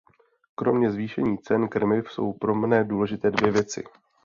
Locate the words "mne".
2.55-2.83